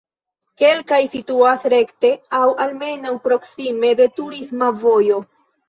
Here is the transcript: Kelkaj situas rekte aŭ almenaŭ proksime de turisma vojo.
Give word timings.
Kelkaj 0.61 0.97
situas 1.15 1.65
rekte 1.73 2.11
aŭ 2.39 2.49
almenaŭ 2.67 3.13
proksime 3.29 3.95
de 4.03 4.11
turisma 4.19 4.75
vojo. 4.85 5.25